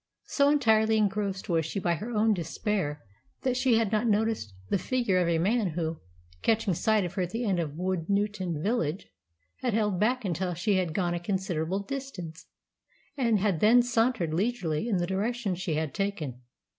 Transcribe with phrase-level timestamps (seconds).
[0.25, 3.03] So entirely engrossed was she by her own despair
[3.43, 5.99] that she had not noticed the figure of a man who,
[6.41, 9.05] catching sight of her at the end of Woodnewton village,
[9.57, 12.47] had held back until she had gone a considerable distance,
[13.15, 16.41] and had then sauntered leisurely in the direction she had taken.